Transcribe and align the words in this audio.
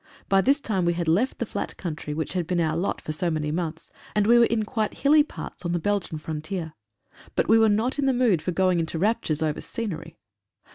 By 0.27 0.41
this 0.41 0.59
time 0.59 0.85
we 0.85 0.93
had 0.93 1.07
left 1.07 1.37
the 1.37 1.45
flat 1.45 1.77
country 1.77 2.11
which 2.11 2.33
had 2.33 2.47
been 2.47 2.59
our 2.59 2.75
lot 2.75 2.99
for 2.99 3.11
so 3.11 3.29
many 3.29 3.51
months, 3.51 3.91
and 4.15 4.25
we 4.25 4.39
were 4.39 4.45
in 4.45 4.65
quite 4.65 4.95
hilly 4.95 5.21
parts 5.21 5.63
on 5.63 5.73
the 5.73 5.77
Belgian 5.79 6.17
frontier. 6.17 6.73
But 7.35 7.47
we 7.47 7.59
were 7.59 7.69
not 7.69 7.99
in 7.99 8.07
the 8.07 8.11
mood 8.11 8.41
for 8.41 8.49
going 8.51 8.79
into 8.79 8.97
raptures 8.97 9.43
over 9.43 9.61
scenery. 9.61 10.17